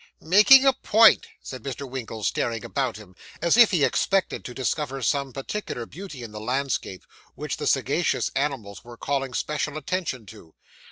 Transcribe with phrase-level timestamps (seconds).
[0.19, 1.87] 'Making a point!' said Mr.
[1.87, 6.39] Winkle, staring about him, as if he expected to discover some particular beauty in the
[6.41, 10.55] landscape, which the sagacious animals were calling special attention to.